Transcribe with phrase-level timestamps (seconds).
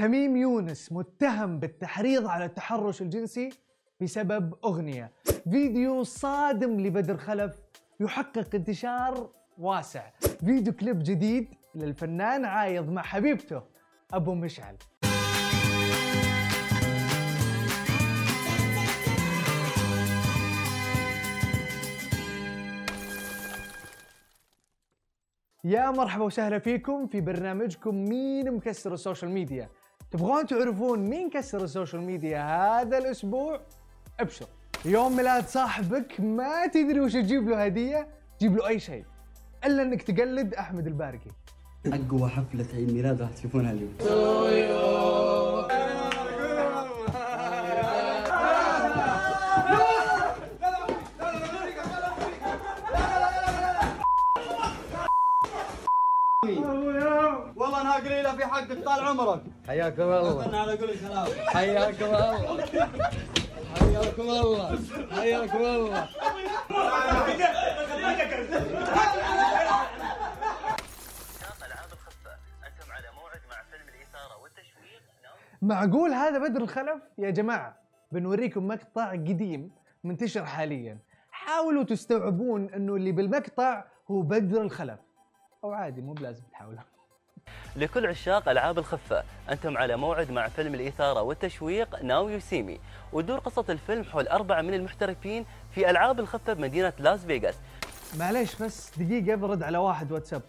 [0.00, 3.48] تميم يونس متهم بالتحريض على التحرش الجنسي
[4.00, 5.12] بسبب أغنية.
[5.50, 7.60] فيديو صادم لبدر خلف
[8.00, 10.10] يحقق انتشار واسع.
[10.20, 13.62] فيديو كليب جديد للفنان عايض مع حبيبته
[14.12, 14.76] أبو مشعل.
[25.64, 29.68] يا مرحبا وسهلا فيكم في برنامجكم مين مكسر ال social media.
[30.10, 33.60] تبغون تعرفون مين كسر ال social media هذا الأسبوع؟
[34.20, 34.46] ابشر.
[34.84, 38.08] يوم ميلاد صاحبك ما تدري وش تجيب له هدية
[38.40, 39.04] جيب له أي شيء
[39.64, 41.30] إلا إنك تقلد أحمد الباركي.
[41.86, 43.94] أقوى حفلة عيد ميلاد راح تشوفونها اليوم.
[57.56, 59.42] والله أنها قليلة في حقك طال عمرك.
[59.66, 60.46] حياكم الله.
[60.46, 61.26] أنا على قول كلام.
[61.46, 62.66] حياكم الله.
[63.80, 64.78] حياكم الله.
[65.10, 66.08] حياكم الله.
[75.62, 77.76] معقول هذا بدر الخلف؟ يا جماعة
[78.12, 79.70] بنوريكم مقطع قديم
[80.04, 80.98] منتشر حاليا.
[81.30, 85.00] حاولوا تستوعبون إنه اللي بالمقطع هو بدر الخلف.
[85.64, 86.80] أو عادي مو بلازم تحاولوا
[87.76, 92.80] لكل عشاق ألعاب الخفة أنتم على موعد مع فيلم الإثارة والتشويق Now You See Me
[93.12, 97.54] ودور قصة الفيلم حول أربعة من المحترفين في ألعاب الخفة بمدينة لاس فيغاس.
[98.18, 100.42] معليش بس دقيقة برد على واحد واتساب.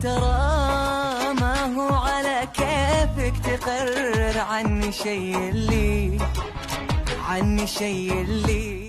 [0.00, 6.18] ترى ما هو على كيفك تقرر عني شيء اللي
[7.28, 8.85] عني شيء اللي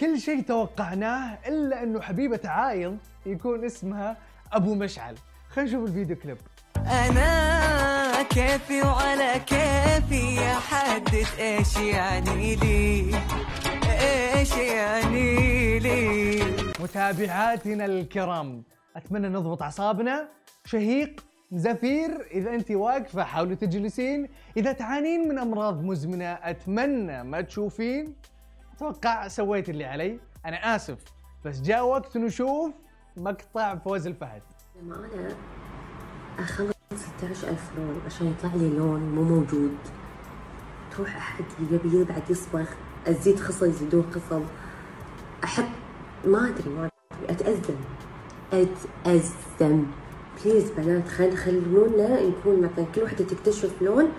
[0.00, 4.16] كل شيء توقعناه إلا إنه حبيبة عايض يكون اسمها
[4.52, 5.14] أبو مشعل.
[5.50, 6.38] خلينا نشوف الفيديو كليب.
[6.76, 13.20] أنا كيفي وعلى كيفي احدد إيش يعني لي؟
[13.90, 16.42] إيش يعني لي؟
[16.80, 18.62] متابعاتنا الكرام
[18.96, 20.28] أتمنى نضبط أعصابنا.
[20.64, 24.28] شهيق زفير إذا أنت واقفة حاولوا تجلسين.
[24.56, 28.14] إذا تعانين من أمراض مزمنة أتمنى ما تشوفين.
[28.78, 30.20] أتوقع سويت اللي علي.
[30.46, 30.98] أنا آسف
[31.44, 32.72] بس جاء وقت نشوف
[33.16, 34.42] مقطع فوز الفهد.
[34.82, 35.34] لما أنا
[36.38, 39.76] أخلص 16000 لون عشان يطلع لي لون مو موجود.
[40.96, 42.64] تروح أحد يبي يبعد يصبغ
[43.06, 44.42] أزيد خصل يزيدون خصل.
[45.44, 45.68] أحط
[46.24, 46.90] ما أدري ما
[47.20, 47.34] أدري.
[47.34, 47.76] اتازم
[48.52, 49.86] اتازم
[50.44, 54.12] please بنات خل خلونا نكون مثلا كل وحده تكتشف لون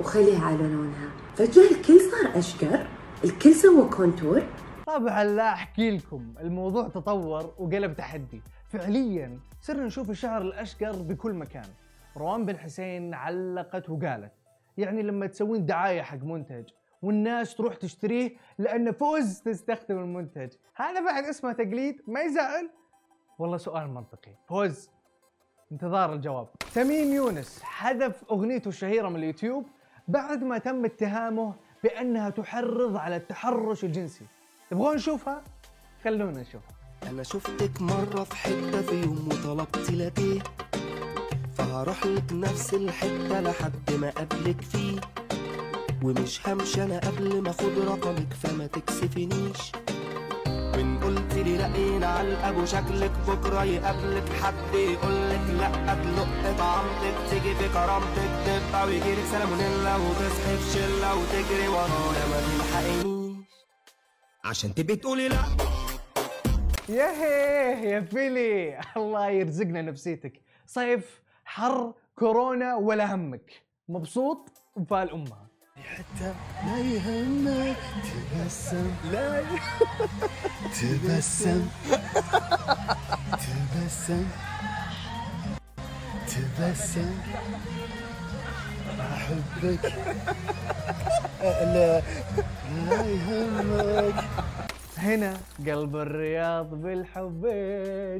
[0.00, 1.08] وخليها على لونها.
[1.36, 2.86] فجأة الكل صار أشقر.
[3.24, 4.42] الكل سوى contour
[4.86, 8.42] طبعا لا أحكي لكم الموضوع تطور وقلب تحدي.
[8.68, 11.68] فعليا صرنا نشوف الشعر الأشقر بكل مكان.
[12.16, 14.32] روان بن حسين علقت وقالت
[14.76, 16.64] يعني لما تسوين دعاية حق منتج
[17.02, 20.52] والناس تروح تشتريه لأن فوز تستخدم المنتج.
[20.76, 22.70] هذا بعد اسمه تقليد ما يزعل؟
[23.38, 24.34] والله سؤال منطقي.
[24.48, 24.90] فوز.
[25.72, 26.48] انتظار الجواب.
[26.74, 29.66] تميم يونس حذف أغنيته الشهيرة من اليوتيوب
[30.08, 31.54] بعد ما تم اتهامه
[31.86, 34.24] بأنها تحرض على التحرش الجنسي.
[34.70, 35.42] تبغون نشوفها؟
[36.04, 36.76] خلونا نشوفها.
[37.10, 40.42] أنا شفتك مرة في حتة في يوم وطلبت لقيه
[41.58, 45.00] فهروح لك نفس الحتة لحد ما أقابلك فيه.
[46.02, 49.72] ومش همشي أنا قبل ما أخد رقمك فما تكسفنيش.
[52.06, 59.96] علقة وشكلك بكرة يقابلك حد يقولك لا تلق طعمتك تيجي في كرامتك تبقى ويجيلك سالمونيلا
[59.96, 63.06] وتصحي في شلة وتجري ورايا ما تلحقنيش.
[64.44, 65.36] عشان تبقي تقولي لا.
[66.88, 68.80] ياهيه يا فيلي.
[68.96, 70.40] الله يرزقنا نفسيتك.
[70.66, 73.52] صيف حر كورونا ولا همك.
[73.88, 75.46] مبسوط؟ وفال أمها.
[75.76, 76.34] حتى
[76.66, 77.76] لا يهمك
[78.32, 78.90] تبسم.
[79.12, 79.42] لا
[80.76, 81.68] تبسم.
[83.32, 84.24] تبسم.
[86.28, 87.10] تبسم.
[89.00, 89.84] أحبك.
[91.42, 92.02] لا.
[92.86, 94.24] لا يهمك.
[94.98, 95.36] هنا
[95.66, 97.42] قلب الرياض بالحب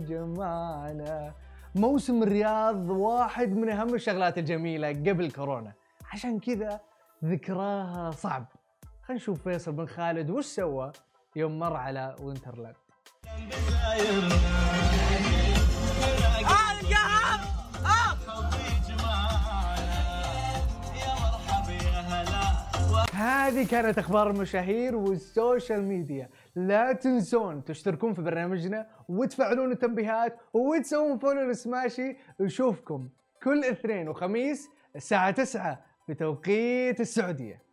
[0.09, 1.33] جمعنا
[1.75, 5.73] موسم الرياض واحد من أهم الشغلات الجميلة قبل كورونا.
[6.13, 6.81] عشان كذا
[7.25, 8.47] ذكراها صعب.
[9.03, 10.93] خلينا نشوف فيصل بن خالد وش سوى.
[11.37, 12.77] يوم مر على وينترلاند.
[23.15, 26.31] هذه كانت أخبار المشاهير وال social media.
[26.55, 33.09] لا تنسون تشتركون في برنامجنا وتفعلون التنبيهات وتسوون follow لسماشي نشوفكم
[33.43, 37.66] كل اثنين وخميس الساعة 9 بتوقيت السعودية.